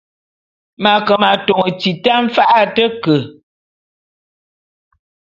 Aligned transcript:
M’ake 0.81 1.13
m’atôn 1.21 1.65
tita 1.79 2.13
mfa’a 2.25 2.57
a 2.63 2.71
te 2.75 2.85
ke. 3.03 3.15